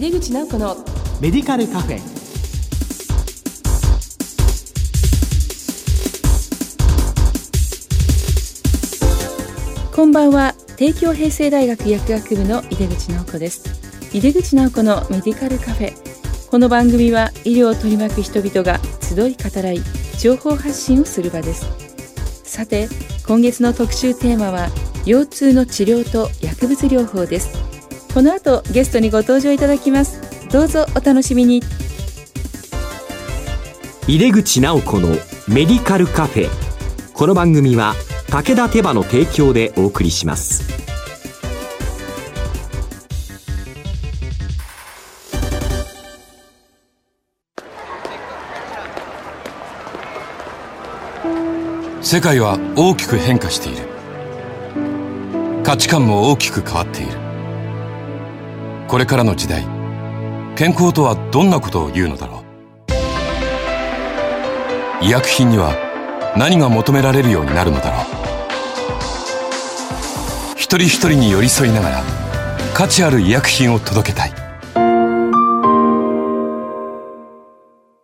[0.00, 0.76] 井出口直子の
[1.20, 2.00] メディカルカフェ。
[9.94, 10.54] こんばんは。
[10.78, 13.62] 帝京平成大学薬学部の井出口直子です。
[14.16, 15.92] 井出口直子のメディカルカフェ。
[16.50, 19.82] この番組は医療を取り巻く人々が集い語らい
[20.18, 21.66] 情報発信をする場です。
[22.44, 22.88] さて
[23.26, 24.70] 今月の特集テーマは
[25.04, 27.69] 腰痛の治療と薬物療法です
[28.12, 30.20] この後ゲストにご登場いただきます。
[30.50, 31.62] どうぞお楽しみに。
[34.08, 35.10] 井出口直子の
[35.46, 36.48] メディカルカフェ。
[37.14, 37.94] この番組は
[38.28, 40.68] 武田手羽の提供でお送りします。
[52.02, 53.88] 世界は大きく変化している。
[55.62, 57.19] 価値観も大きく変わっている
[58.90, 59.62] これからの時代
[60.56, 62.42] 健康とはどんなことを言うのだろ
[65.00, 65.04] う。
[65.04, 65.76] 医薬品には
[66.36, 68.04] 何が求められるようになるのだろう。
[70.56, 72.02] 一人一人に寄り添いながら
[72.74, 74.34] 価値ある医薬品を届けたい。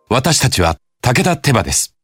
[0.09, 1.96] 私たちは武田手羽です。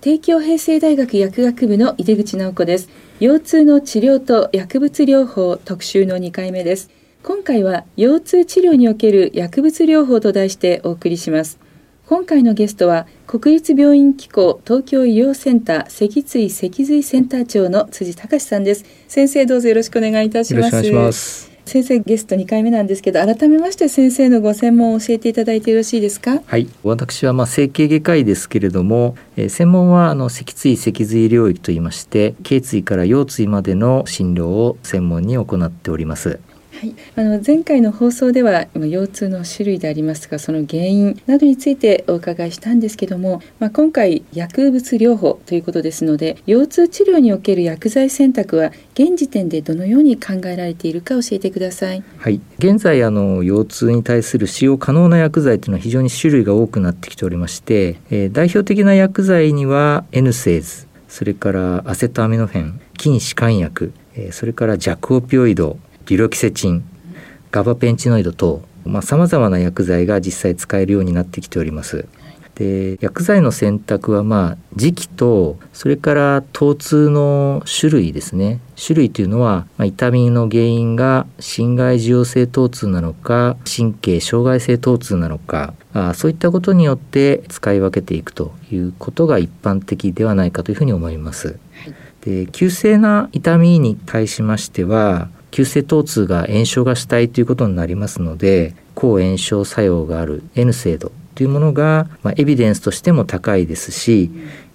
[0.00, 2.88] 帝京平成大学薬学部の井出口直子です。
[3.18, 6.88] 腰痛の治療と薬物療法特集の2回目です。
[7.24, 11.58] 今回は腰痛治療における薬物療法と題してお送りします。
[12.06, 18.84] 今回のゲストは国立病院機構東京医療センター脊椎脊髄センター長の辻隆さんです。
[19.08, 20.70] 先生どうぞよろしくお願いいたしま
[21.12, 21.47] す。
[21.68, 26.40] 先生ゲスト2回目なんですけど改めまして先生のご専門を教えていただいてよろしいですか？
[26.44, 26.66] はい。
[26.82, 36.40] 私はまあ整形外科医ですけれども、えー、専門はあの脊椎脊髄領域といいまして頸椎から腰椎までの診療を専門に行っております。
[36.78, 52.04] はい、あの前回の放送では腰痛の種類でありますがその原因などについてお伺いしたんですけども、まあ、今回薬物療法ということですので腰痛治療における薬剤選択は現時点でどのように考えられているか教えてください。
[52.16, 65.76] はい、現在あの腰痛に対する使用可能な薬剤というのは非常に種類が多くなってきておりまして、えー、代表的な薬剤には N セーズそれからアセトアミノフェン筋弛緩薬、えー、それから弱オピオイド
[66.08, 66.82] デュロキセチン
[67.50, 68.62] ガバペンチノイド等
[69.02, 72.08] さまざ、まな薬剤が実際使えるようになってきております。
[72.54, 91.58] で薬剤の選択はまあ時期とそれから疼痛の種類ですね種類というのは、まあ、痛みの原因が心外受容性疼痛なのか神経障害性疼痛なのかあそういったことによって使い分けていくということが一般的ではないかというふうに思います。
[92.22, 104.28] で急性な痛みに対しましては急性疼痛が炎症が主体ということになりますので抗炎症作用がある N 精度というものが、まあ、エビデンスとしても高いですし、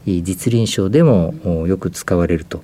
[0.06, 1.34] 実臨床でも
[1.68, 2.64] よく使われると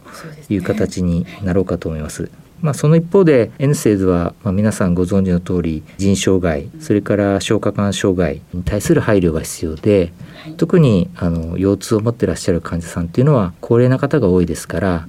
[0.49, 2.31] いう形になろうかと思います。
[2.61, 10.13] まあ、その一方で N セーズは、まあ、皆さんご存知の通り腎障害それから消化管障害に対する配慮が必要で、
[10.57, 15.07] 特にあの腰痛を持ってらっしゃる患者さんっていうのは高齢な方が多いですから、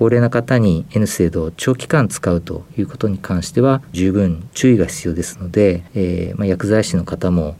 [0.00, 7.54] 高齢な方に N 制度を長期間使うということに関しては十分注意が必要ですので、えー、まあ、薬剤師の方も、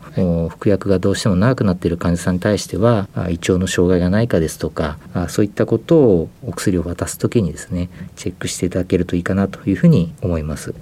[0.48, 4.96] 服薬がどうしても長くなっている患者さんに対しては胃腸の障害がないかですとか
[5.28, 10.74] そういったことをお薬を渡す時にですねチェックしていただけるといいかなというふうに思います。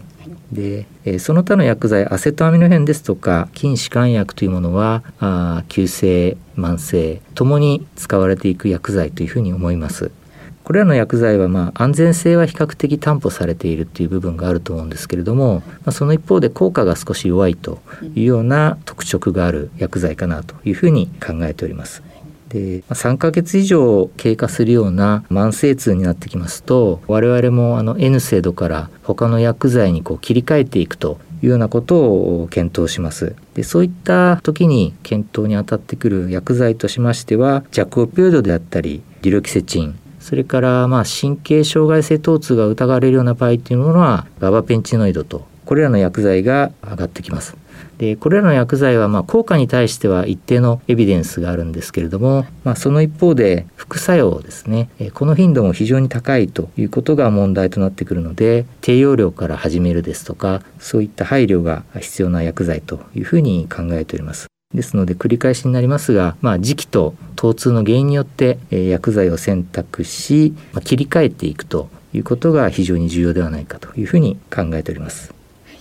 [0.52, 10.12] で、えその他の薬剤アセトアミノフェンですとか筋弛緩薬というものはあ急性慢性ともに使われていく薬剤というふうに思います。
[10.68, 17.80] これらの薬剤はまあ安全性は比較的担保されているっていう部分があると思うんですけれども、まあ、その一方で効果が少し弱いと
[18.14, 22.02] いうような特色がある薬剤かなというふうに考えております。
[22.50, 47.56] で3ヶ月以上経過するような慢性痛になってきますと我々もあの N 精度から他の薬剤にこう切り替えていくというようなことを検討しますでそういった時に検討にあたってくる薬剤としましては弱オピオイドであったりデュロキセチンそれからまあ神経障害性疼痛が疑われるような場合というものはガバペンチノイドとこれらの薬剤が上がってきます。
[47.98, 64.46] でこれらの薬剤はまあ効果に対しては一定のエビデンスがあるんですけれども、まあ、その一方で副作用ですねこの頻度も非常に高いということが問題となってくるので低用量から始めるですとかそういった配慮が必要な薬剤というふうに考えております。
[64.74, 75.37] ですので繰り返しになりますが、まあ、時期と疼痛の原因によって、薬剤を選択し、まあ、切り替えていくということが非常に重要ではないかというふうに考えております。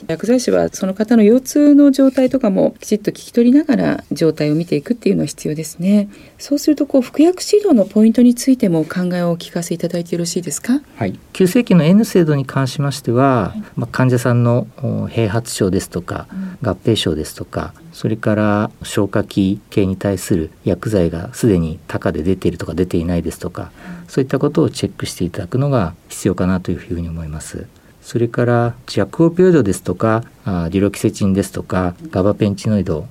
[0.08, 6.10] 薬剤師はその方の腰痛の状態とかもきちっと聞き取りながら状態を見ていくっていうのは必要ですね。
[6.38, 10.82] そうするとこう服薬指導のポイントについても考えをお聞かせいただいてよろしいですか？
[10.96, 11.20] はい。
[11.34, 16.28] 急性期の N 制度に関しましては、はい、まあ、患者さんの併発症ですとか、
[16.62, 23.72] うん、合併症ですとかそれから消化器系に対する薬剤がすでに高で出ているとか出ていないですとか、
[24.08, 27.68] そういったことをチェックしていただくのが必要かなというふうに思います。
[28.08, 33.06] それから弱オピオイドですとかデュロキセチンですとかガバペンチノイド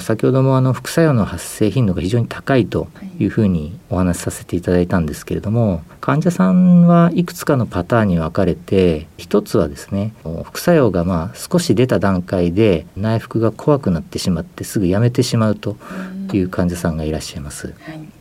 [0.00, 2.88] 先ほどもあの副作用の発生頻度が非常に高いと
[3.20, 3.26] い。
[3.26, 10.12] うふうにお話しさせていただいたんですけれども患者さんはいくつかのパターンに分かれて一つはですね
[10.42, 15.76] 副作用がまあ少し出た段階で内服が怖くなってしまってすぐやめてしまうと
[16.32, 17.74] いう患者さんがいらっしゃいます。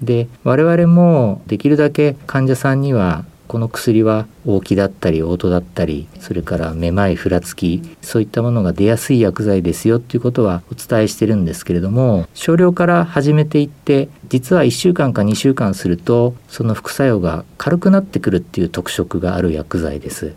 [0.03, 20.33] で我々もできるだけ患者さんにはこの薬は大気だったり嘔吐だったりそれからめまいふらつきそういったものが出やすい薬剤ですよっていうことはお伝えしてるんですけれども少量から始めていって実は1週間か2週間するとその副作用が軽くなってくるっていう特色がある薬剤です。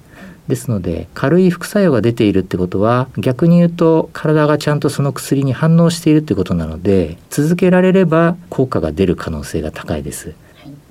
[0.49, 10.34] ですので軽い副作用が出ているってことは逆に言うと体がちゃんとその薬に反応しているってことなので続けられれば効果が出る可能性が高いです。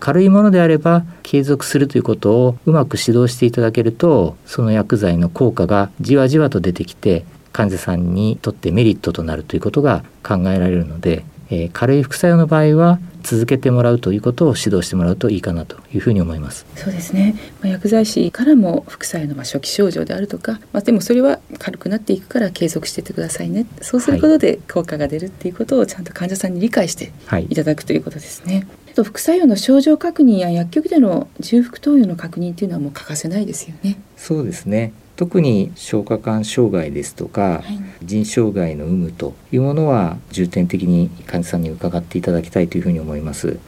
[0.03, 7.23] 軽いものであれば継続するということをうまく指導していただけるとその薬剤の効果がじわじわと出てきて
[7.53, 16.65] 患者さんにとってメリットとなるということが考えられるので、えー、軽い副作用の場合は続けてもらうということを指導してもらうといいかなというふうに思います。
[16.75, 17.35] そうですね。
[17.61, 23.67] まあ、薬剤師からも副作用のまあ初期症状であるとか、まあ、でもそれは軽くなっていくから継続しててくださいね。
[23.81, 27.13] そうすることで効果が出るっていうことをちゃんと患者さんに理解して
[27.47, 28.55] いただくということですね。
[28.55, 33.97] はいと副作用の症状確認や薬局での重複投与の確認っていうのはもう欠かせないですよね。
[34.17, 34.93] そうですね。
[35.15, 37.63] 特に消化管障害ですとか、は
[38.01, 43.59] い、腎障害の有無というものは重点的に患者さんに伺っていただきたいというふうに思います。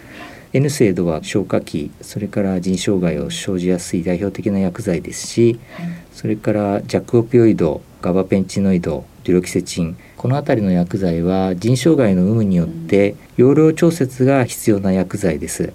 [0.53, 15.73] N 制度は消化器それから腎障害を生じやすい代表的な薬剤ですし、はい、それから弱オピオイドガバペンチノイドデュロキセチンこの辺りの薬剤は腎障害の有無によって容量調節が必要な薬剤です。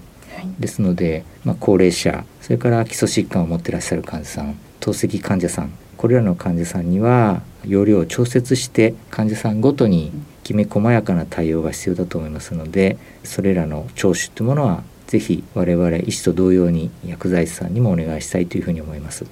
[0.59, 10.13] ですので、まあ、高齢者それから基礎疾患を持っていらっしゃる患者さん透析患者さんこれらの患者さんには容量を調節して患者さんごとに
[10.43, 19.27] きめ細やかな対応が必要だと思いますのでそれらの聴取というものは是非我々医師と同様に薬剤師さんにもお願いしたいというふうに思います。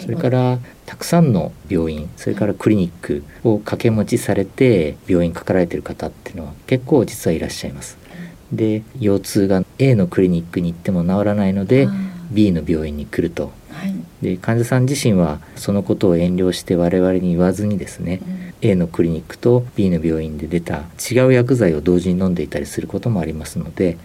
[0.00, 7.98] それからたくさんの病院それからクリニックを掛け持ちされて病院かかられてる方っていうのは結構実はいらっしゃいます。
[8.52, 11.88] で腰痛が A のクリニックに行っても治らないので
[12.30, 13.52] B の病院に来ると。
[14.22, 18.20] で患者さん自身はそのことを遠慮して我々に言わずにですね、
[18.62, 23.98] うん、A のクリニックと B の病院で出た違う薬剤を同時に飲んでいたりすることもありますので、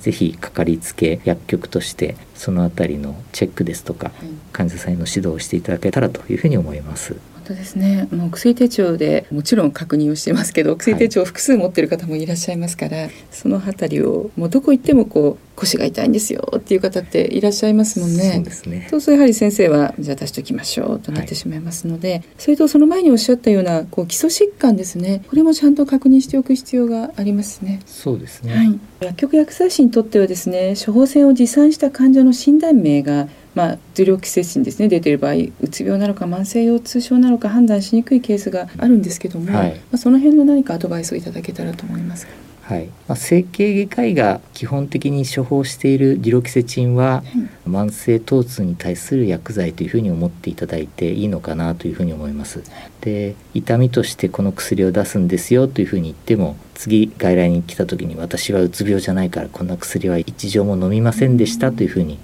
[0.00, 4.12] ぜひかかりつけ薬局としてそのあたりのチェックですとか、
[4.52, 7.16] 患者さんへの指導をしていただけたらというふうに思います。
[7.50, 18.32] 当ですねもう薬手帳でもちろん確認をしてますけど薬手帳を複数持ってる方もいらっしゃいますから、はい、そのあたりをもうどこ行ってもこう腰が痛いんですよっていう方っていらっしゃいますもんね。
[18.36, 18.86] そうですね。
[18.90, 25.22] そうするとやはり先生はじゃあ出しておきましょうとなってしまいますので、はい、それとその前におっしゃったようなこう基礎疾患ですね。
[25.28, 27.80] これもちゃんと確認しておく必要がありますね。
[27.84, 28.54] そうですね。
[28.54, 28.80] はい。
[29.00, 42.26] 薬局薬剤師にとってはですね、処方箋を持参した患者の診断名がまあ、受領季節にですね出ている場合うつ病なのか慢性腰痛症なのか判断しにくいケースがあるんですけども、はい、まあ、その辺の何かアドバイスをいただけたらと思います。
[42.70, 47.24] はいまあ、整形外科医が基本的に処方しているディロキセチンは、
[47.68, 52.62] 慢性疼痛に対する薬剤というふうに思っていただいていいのかなというふうに思います。
[53.00, 62.20] で痛みとしてこの薬を出すんですよというふうに言っても次外来に来た時に私はうつ病じゃないからこんな薬は一錠も飲みませんでしたというふうに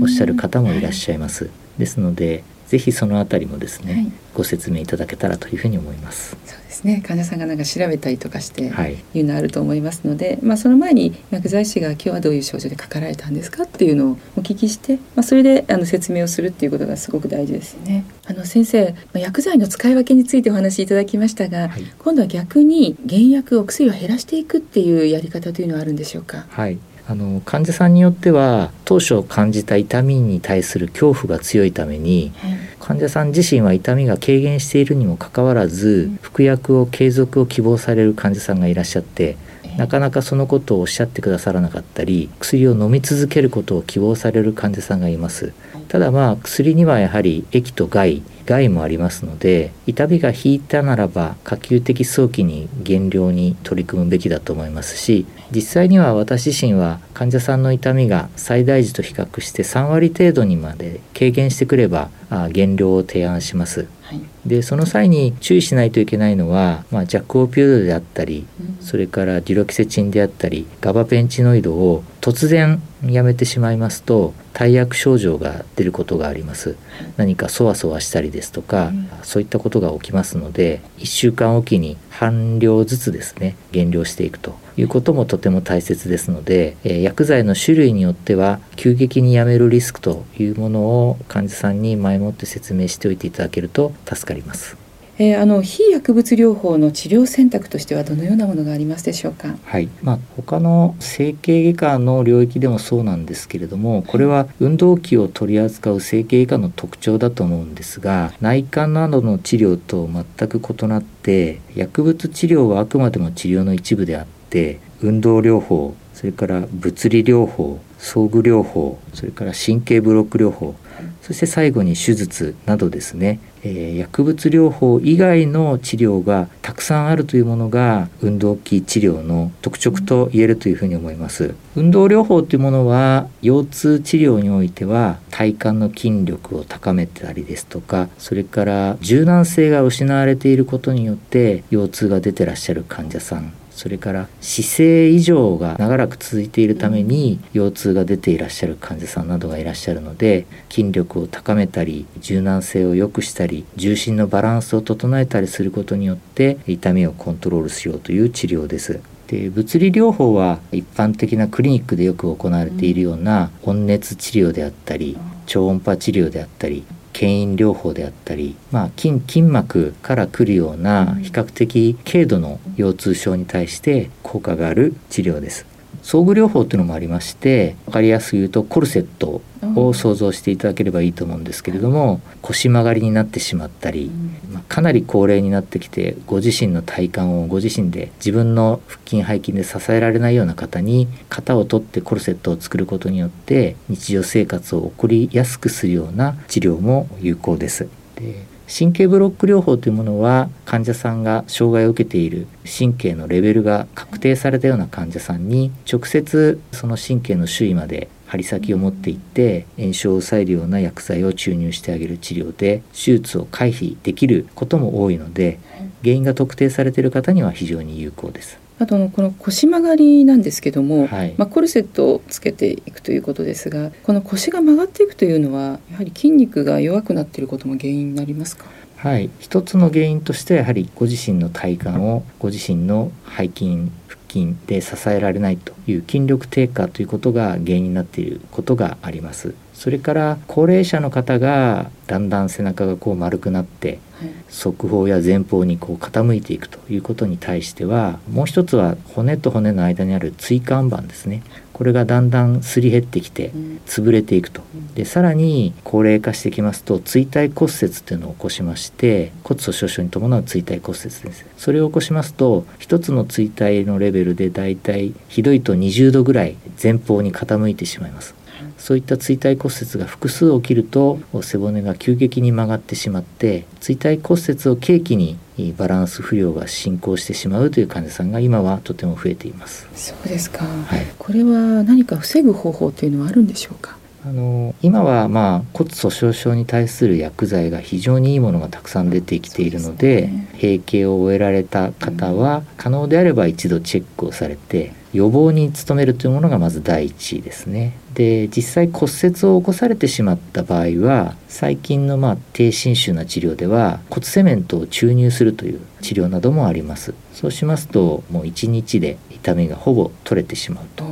[0.00, 1.50] おっしゃる方もいらっしゃいます。
[1.76, 6.36] ですのでぜひそのあたりもですね、はい、ご説明いただけたらというふうに思います。
[6.44, 7.02] そうですね。
[7.04, 8.70] 患者さんがなんか調べたりとかして
[9.14, 18.04] いうのあると思いますので、はい、まあその前に薬剤師が今日はどういう症状でかかられたんですかっていうのをお聞きして、まあそれであの説明をするっていうことがすごく大事ですね。
[18.26, 26.44] あの先生、まあ、薬剤の使い分けについてお話しいただきましたが、はい、今度は逆に減薬お薬を減らしていくっていうやり方というのはあるんでしょうか？
[26.50, 26.78] はい。
[27.10, 39.38] あの患者さんによっては当初感じた痛みに対する恐怖が強いために、はい、患者さん自身は痛みが軽減しているにもかかわらず、うん、服薬を継続を希望される患者さんがいらっしゃって
[39.78, 45.54] なかなかそのことをおっしゃってくださらなかったり薬を飲み続けることを希望される患者さんがいます。
[45.88, 62.10] ただまあ薬にはやはり液と害害もありますので痛みが引いたならば可及的早期に減量に取り組むべきだと思いますし実際には私自身は患者さんの痛みが最大時と比較して3割程度にまで軽減してくれば
[62.50, 63.86] 減量を提案します。
[64.02, 76.76] はい、でその際に注意しないといけないのは、まあ、弱オピオイドであったり、うん、それからデュロキセチンであったりガバペンチノイドを突然やめてしまいますと大薬症状が出ることがあります
[77.16, 94.87] 何かそわそわしたりですとか、うん、そういったことが起きますので1週間おきに半量ずつですね減量していくということもとても大切ですので、えー、薬剤の種類によっては急激にやめるリスクというものを患者さんに前もって説明しておいていただけると助かります。
[95.20, 99.56] えー、あの非薬物療法の治療選択としてはどのようなものがありますでしょうか？
[99.64, 120.76] はい、まあ他の整形外科の領域でもそうなんですけれども、これは運動器を取り扱う整形外科の特徴だと思うんですが、内科などの治療と全く異なって、薬物治療はあくまでも治療の一部であって、運動療法、それから物理療法、装具療法、それから神経ブロック療法、
[121.22, 131.54] そして最後に手術などですねえ、薬物療法以外の治療がたくさんあるというものが運動器治療の特徴と言えるというふに思います。
[131.76, 159.00] 運動療法というものは腰痛治療においては体幹の筋力を高めたりですとかそれから柔軟性が失われていることによって腰痛が出てらっしゃる患者さんそれから姿勢異常が長らく続いているために腰痛が出ていらっしゃる患者さんなどがいらっしゃるので筋力を高めたり柔軟性を良くしたり重心のバランスを整えたりすることによって痛みをコントロールしようという治療です。
[159.28, 165.16] で物理療法は一般的なクリニックでよく行われているような温熱治療であったり
[165.46, 166.82] 超音波治療であったり
[167.18, 175.66] 牽引療法であったり、まあ、筋筋膜から来るような比較的軽度の腰痛症に対して効果がある治療です。
[176.02, 179.42] 装具療法っていうのもありまして分かりやすく言うとコルセット
[179.76, 184.10] を想像していただければいいと思うんですけれども腰曲がりになってしまったり、
[184.52, 197.88] まあ、かなり高齢になってきてご自身の体幹をご自身で自分の腹筋背筋で支えられないような方に型を取ってコルセットを作ることによって日常生活を送りやすくするような治療も有効です。
[198.16, 202.46] で神経ブロック療法というものは患者さんが障害を受けている
[202.78, 215.58] 神経のレベルが確定されたような患者さんに直接その神経の周囲まで針先を持っていって炎症を抑えるような薬剤を注入してあげる治療で手術を回避できることも多いので
[216.02, 218.58] 原因が特定されている方には非常に有効です。
[218.80, 228.66] あとのこの腰曲がりなんですけども、はい、まあ、コルセットをつけていくということですがこの腰が曲がっていくというのはやはり筋肉が弱くなっていることも原因になりますか？
[228.98, 239.54] はい、一つの原因としてはやはりご自身の体幹をご自身の背筋腹筋で支えられないという筋力低下ということが原因になっていることがあります。
[239.72, 244.00] それから高齢者の方がだんだん背中がこう丸くなって
[244.48, 251.44] 側方や前方にこう傾いていくということに対してはもう一つは骨と骨の間にある椎間板ですね
[251.78, 253.52] これがだんだんすり減ってきて
[253.86, 254.62] 潰れていくと。
[254.96, 268.34] でさらに高齢化してきますと椎体骨折っていうのを起こしまして骨粗しょう症に伴う椎体骨折ですそれを起こしますと一つの椎体のレベルでだいたいひどいと20度ぐらい前方に傾いてしまいます
[268.76, 275.38] そういった椎体骨折が複数起きると背骨が急激に曲がってしまって椎体骨折を契機に
[275.76, 279.88] バランス不良が進行してしまうという患者さんが今はとても増えています。
[279.94, 283.96] そうですか、はい、これは何か防ぐ方法というのはあるんでしょうか？
[284.26, 297.98] あの今はまあ骨粗しょう症に対する薬剤が非常にいいものがたくさん出てきているので、ね、閉経を終えられた方は可能であれば一度チェックをされて予防に努めるというものがまず第一ですね。
[298.14, 307.14] で実際骨折を起こされてしまった場合は最近のまあ低侵襲な治療では骨セメントを注入するという治療などもあります。
[307.32, 311.04] そうしますともう1日で痛みがほぼ取れてしまうと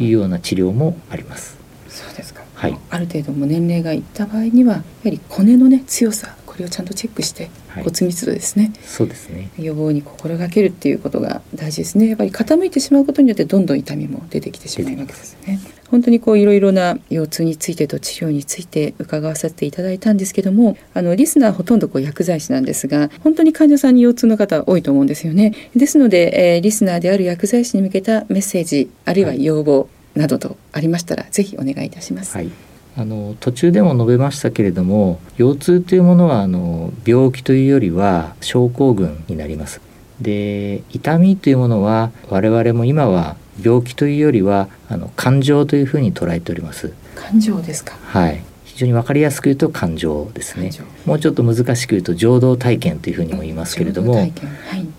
[0.00, 0.06] い。
[0.06, 1.58] うような治療もあります。
[1.88, 9.50] そうですか、はい、ある程度も年齢がいった場合にはやはり骨のね強さこれをちゃんとチェックして骨密度ですね、そうですね。
[9.58, 12.08] 予防に心がけるっていうことが大事ですね。
[12.08, 25.54] やっぱり傾いてしまうことによってどんどん痛みも出てきてしまうわけですね本当にこういろいろな腰痛についてと治療について伺わせていただいたんですけどもあのリスナーほとんどこう薬剤師なんですが本当に患者さんに腰痛の方多いと思うんですよね。
[25.74, 39.80] ですので、えー、リスナーである薬剤師に向けたメッセージあるいは要望などとありましたら、はい、ぜひお願いいたします、はいあの途中でも述べましたけれども腰痛というものはあの病気というよりは症候群になります。
[40.20, 46.92] で痛みというものは我々も今は病気というよりはあの感情というふうに捉えております。
[47.14, 47.96] 感情ですか？
[48.02, 48.42] はい。
[48.64, 50.70] 非常に分かりやすく言うと感情ですね。
[51.04, 54.32] もうちょっと難しく言うと情動体験というふうにも言いますけれども、はい、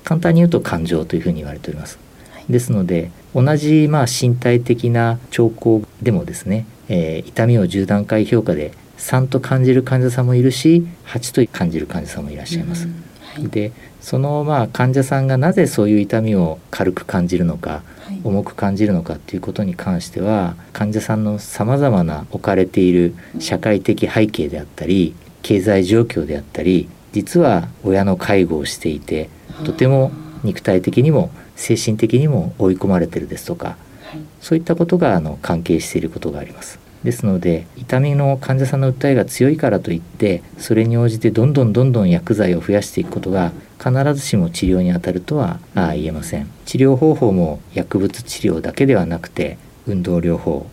[0.03, 1.97] 簡単に言うと感情というふうに言われております、
[2.31, 12.87] はい、ですので同じまあ身体的な兆候でもですね、えー、痛みを10段階評価で3と感じる患者さんもいるし8と感じる患者さんもいらっしゃいます、
[13.33, 13.71] はい、で
[14.01, 29.29] そのまあ患者さんがなぜそういう痛みを軽く感じるのか、はい、重く感じるのかっていうことに関しては患者さんのさまざまな置かれている社会的背景であったり経済状況であったり実は親の介護をしていて
[29.65, 30.11] とても
[30.43, 33.90] 肉体的にも精神的にも追い込まれてるですとか、はい、
[34.39, 36.79] そういったことがあの関係していることがあります。
[37.03, 50.67] ですので痛みの患者さんの訴えが強いからといってそれに応じてどんどんどんどん薬剤を増やしていくことが必ずしも治療にあたるとは言えません治療方法も薬物治療だけではなくて運動療法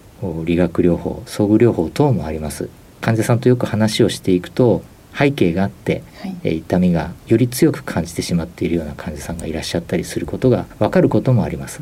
[0.45, 2.68] 理学療法装具療法等もあります
[3.00, 4.83] 患者さんとよく話をしていくと
[5.16, 6.02] 背景があって、
[6.42, 11.80] はい、痛みがより強く感じてしまっているような患者さんがいらっしゃったりすることが分かることもあります。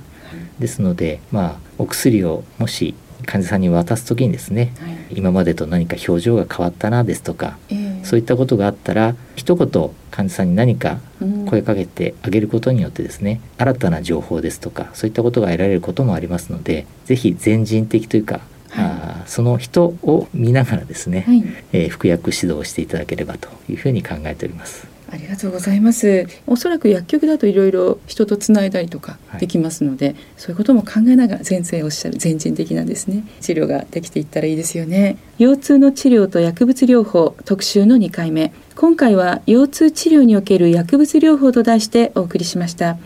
[0.59, 10.99] ですので、まあ、お薬をもし患者さんに渡す時にですね、はい、今までと何か表情が変わったなですとか、えー、そういったことがあったら一言患者さんに何か
[11.49, 18.41] 声かけてあげることによってですね、うん、新たな情報ですとかそういったことが得られることもありますので是非全人的というか、
[18.71, 24.96] はい、あその人を見ながらですね、はい、えー、服薬指導をしていただければというふうに考えております。
[25.11, 26.27] ありがとうございます。
[26.47, 33.25] おそらく薬局だといろいろ人とつないだりとかできますので、はい、そういうことも考えながら先生おっしゃる全人的なんですね。
[33.41, 35.19] 治療ができていったらいいですよね。
[35.39, 38.53] 腰痛の治療と薬物療法特集の2回目。
[38.75, 42.99] 今回は腰痛治療における薬物療法と題してお送りしました。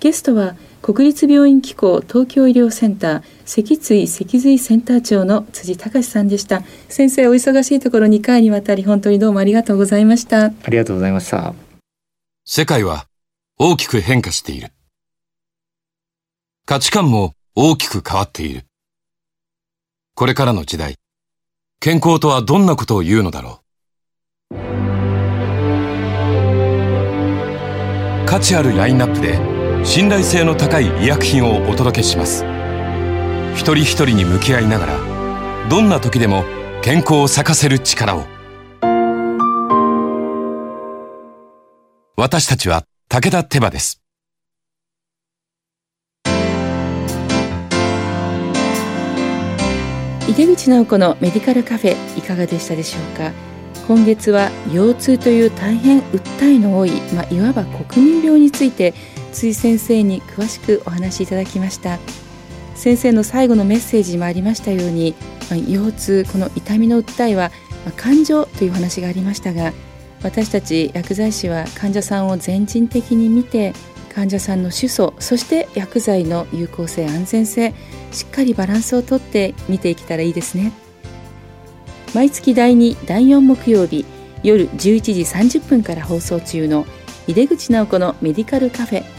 [0.00, 6.62] ゲストは国立病院機構東京医療センター脊椎脊髄センター長の辻隆さんでした。
[6.88, 10.46] 先生お忙しいところ2回にわたり本当にどうもありがとうございました。
[10.46, 11.54] ありがとうございました。
[12.44, 13.06] 世界は
[13.58, 14.72] 大きく変化している。
[16.64, 18.64] 価値観も大きく変わっている。
[20.14, 20.96] これからの時代
[21.80, 23.68] 健康とはどんなことを言うのだろう。
[28.26, 29.57] 価値あるラインナップで
[29.88, 32.44] 信頼性の高い医薬品をお届けします。
[33.54, 34.98] 一人一人に向き合いながら
[35.70, 36.44] どんな時でも
[36.82, 38.26] 健康を咲かせる力を。
[42.16, 44.02] 私たちは武田手羽です。
[50.28, 53.32] 井出口直子のメディカルカフェいかがでしたでしょうか？
[53.86, 58.92] 今月は腰痛という大変訴えの多い、まあ、いわば国民病について
[59.46, 61.98] 井先生に詳しくお話しいただきました。
[62.78, 65.14] 先生の最後のメッセージにもありましたように、
[65.50, 67.50] まあ、腰痛この痛みの訴えは、
[67.84, 69.72] まあ、感情という話がありましたが
[70.22, 73.72] 私たち薬剤師は患者さんを全人的に見て
[74.14, 77.74] 患者さんの主訴そして薬剤の有効性安全性
[78.12, 80.72] しっかりバランスをとって見ていけたらいいですね。
[82.14, 84.06] 毎月第2第4木曜日
[84.42, 86.86] 夜11時30分から放送中の
[87.26, 89.17] 井出口直子のメディカルカフェ。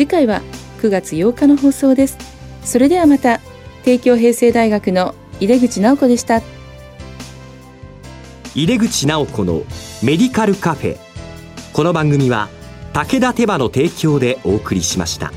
[0.00, 0.40] 次回は
[0.80, 2.16] 9月8日の放送です。
[2.64, 3.38] それではまた
[3.84, 6.40] 帝京平成大学の井出口直子でした。
[8.54, 9.62] 井出口直子の
[10.02, 10.96] メディカルカフェ。
[11.74, 12.48] この番組は
[12.94, 15.32] 武田手羽の提供でお送りしました。